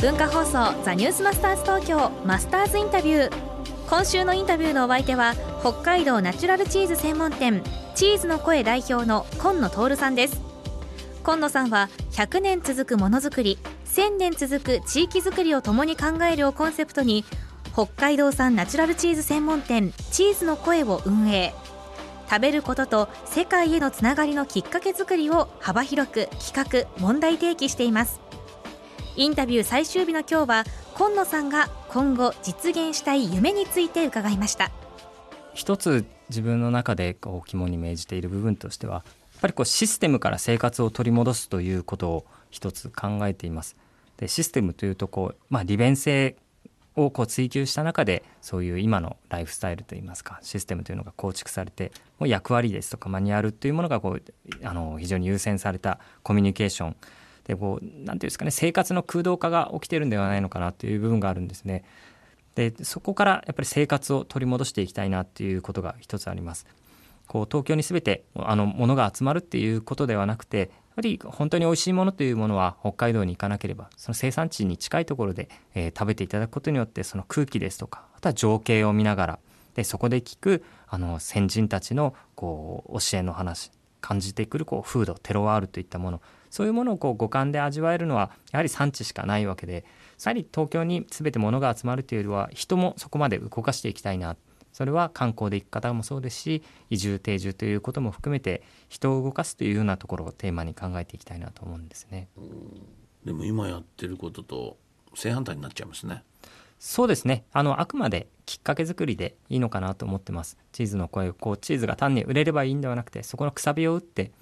[0.00, 3.32] 文化放送ザニュースマスターズ東京マスターズインタビュー
[3.88, 7.62] 今週のインタビューのお相手は北海道ナチュラルチーズ専門店
[7.94, 10.40] チーズの声代表の今野徹さんです。
[11.22, 17.24] 今野さんは100年続くものづくり1000年続く地域づくりを共に考えるをコンセプトに
[17.72, 21.54] 北海道産ナチュラルチーズ専門店チーズの声を運営。
[22.28, 28.23] 食べることと世界へのつながりのきっかけづくりを幅広く企画問題提起しています。
[29.16, 30.64] インタビュー最終日の今日は
[30.94, 34.72] 今野さんが今後実現したい夢について伺いました。
[35.54, 39.04] 一つ自分の中でこう肝に銘じている部分としてはやっ
[39.40, 43.76] ぱりこうシステムから生活を取り戻すということを一つ考えています。
[44.16, 46.34] でシステムというとこう、まあ、利便性
[46.96, 54.22] をこう追求した中でそういう今のライフスタイルといいますかシステムというのが構築されてもう役割ですとかマニュアルというものがこう
[54.64, 56.96] あの非常に優先されたコミュニケーション
[57.44, 61.84] でこうなんていうんですかね生活の空洞化が起きてるんではないのかなという部分があるんですね。
[62.54, 66.66] でそこからやっぱり生活を取り戻していきたいなっていうことが一つあります。
[67.26, 79.38] こう東京に全てあのものが集まるっていうことではなくてやはり本当に美味しいものというものは北海道に行かなければその生産地に近いところで、えー、食べていただくことによってその空気ですとかあとは情景を見ながら
[79.74, 86.20] でそこで聞くあの先人たちのこう教えの話感じてくるこう風土テロワールといったもの
[86.54, 89.80] そういうものをこう五感で味わえるのはやはり産地しかないわけでや
[90.26, 94.36] はり東京に全て物が集まるというよりは人もそこまで動かしていきたいな
[94.72, 102.28] それは観光で行く方もそうですし移住定住ということも含めて人を動かすというようなところをテーマに考えていきたいなと思うんですね。
[103.24, 104.76] でも今やってることと
[105.14, 106.22] 正反対になっちゃいますね。
[106.78, 114.32] そうですねあのあくまできっかけ作りでいいのかなと思ってますチーズの声こうチーズが単に売れればいいんではなくてそこのくさびを打ってで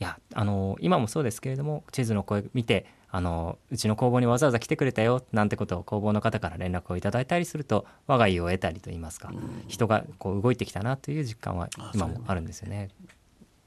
[0.00, 9.32] いやあの今もそうですけれども地図の声見てあのうちの工房にわざわざ来てくれたよなんてことを工房の方から連絡をいただいたりすると我が家を得たりといいますか、
[9.66, 12.90] 人がこう動いてきたなという実感は今もあるんですよね。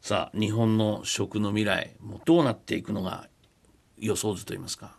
[0.00, 3.28] さあ日本の食の未来もどうなっていくのが
[3.98, 4.96] 予想図といいますか。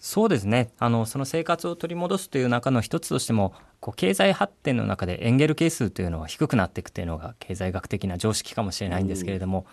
[0.00, 9.66] そうですねあのその生活を取り戻すという中の一つとしてもこう経済発展の中でエンゲル係数というのは低くなっていくというのが経済学的な常識かもしれないんですけれども、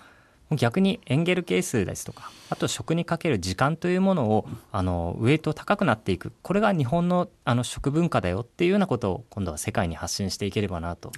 [0.52, 6.32] 逆にエンゲル係数ですとかあと食にかける時間というものをあのウエイト高くなっていく。
[6.44, 11.12] これが日本のあの食文化だよっていうようなことを今度は世界に発信していければなと、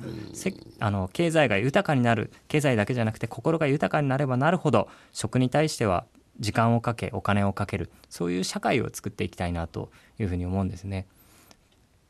[0.79, 2.31] あの経済が豊かになる。
[2.47, 6.05] 経済だけじゃなくて心が豊かになればなるほど食に対しては
[6.39, 7.91] 時間をかけお金をかける。
[8.09, 11.05] そういう社会を作っていきたいなというふうに思うんですね。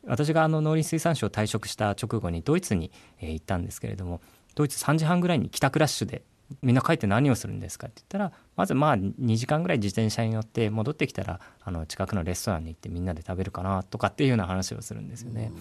[0.06, 4.22] 私があの農林水産省を退職した直後にドイツに、え行ったんですけれども
[4.56, 6.22] ドイツ3時半ぐらいに帰宅ラッシュで
[6.62, 7.88] みんな帰って何をするんですか？
[7.88, 15.52] って言ったらまずまあ2時間ぐらい自転車に乗って戻ってきたらあの近くのレストランに行ってみんなで食べるかなとかっていうような話をするんですよね。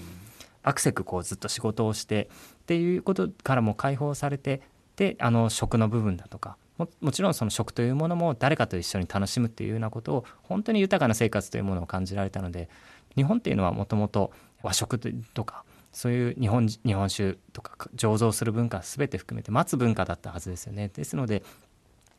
[0.62, 2.28] アクセクこうずっと仕事をして
[2.62, 4.62] っていうことからも解放されて
[4.96, 12.68] であの食の部分だとかももちろんその食というものも誰かと一緒に楽しむっていうようなことを本当に豊かな生活というものを感じられたので
[13.14, 14.32] 日本っていうのはもともと
[14.62, 14.98] 和食
[15.34, 15.64] とか
[15.96, 20.88] そういう日本日本酒とか醸造する文化全て含めて待つ文化だったはずですよね。
[20.88, 21.42] ですので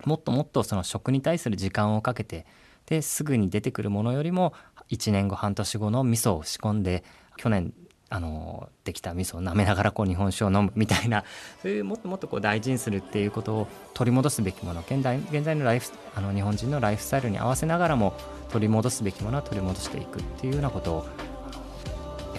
[0.03, 2.47] もっともっとその食に対する時間をかけて
[2.87, 4.53] ですぐに出てくるものよりも
[4.89, 7.03] 1年後半年後の味噌を仕込んで
[7.35, 7.71] 去年
[8.09, 11.23] あのできた味噌を舐めながらこう日本酒を飲むみたいな
[11.61, 18.15] そういうもっともっとこう大事にするっていうことを取り戻すべきもの現在現在のライフあの日本人のライフスタイルに合わせながらも
[18.49, 21.05] 取り戻すべきものは取り戻していくっていうようなことを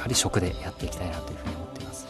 [0.09, 2.07] り食でやっていきたいなというふうに思っています。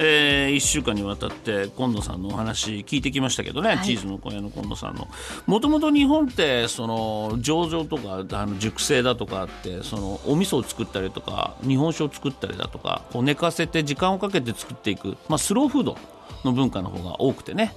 [0.00, 5.08] えー、1週間にわたって今野さんのお話聞いてきましたけどね、はい、チーズの小屋の今野さんの。
[5.46, 15.96] もともと日本ってその醸造とかあの熟成だとかってそのお味噌を作ったりとか日本酒を作ったりだとかこう寝かせて時間をかけて作っていく、まあ、スローフード
[16.44, 17.74] の文化の方が多くてね、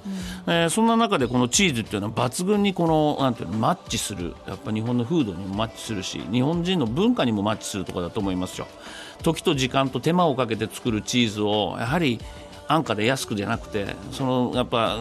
[0.48, 4.36] うん、えー、そんな中でこのチーズっていうのは抜群にこのなんていうのマッチする。
[4.48, 8.68] やっぱ日本の風土にもマッチするし日本人の文化にもマッチするところだと思いますよ。
[9.24, 12.20] 時と時間と手間をかけて作るチーズをやはり
[12.74, 15.00] 安価で安くじゃなくてそのやっぱ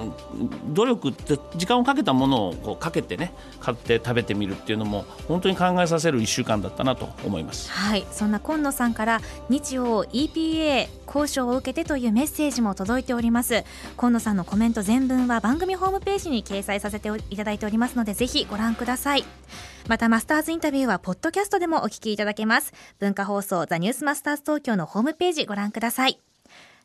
[0.69, 7.71] 努力って時間をかけたものをこうかけてね買って食べてみるっていうのも本当に考えさせる1週間だったなと思います。
[7.71, 8.05] はい。
[8.11, 13.65] そんな今野さんから日曜 EPA 交渉を受けてというメッセージも届いております。
[13.97, 19.25] 今野さんのコメント全文は番組ホームページに掲載させていただいておりますのでぜひご覧ください
[19.89, 26.30] またマスターズインタビューはポッドキャストでもお聞きいただけます文化放送ザニュースマスターズ東京のホームページご覧ください。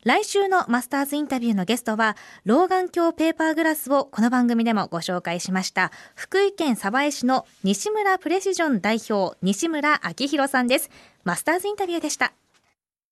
[0.04, 10.90] 来週のマスターズインタビューのゲストは、老眼鏡ペーパーグラスをこの番組でもご紹介しました、福井県鯖江市の西村プレシジョン代表、西村明宏さんです。
[11.24, 12.32] マスターズインタビューでした。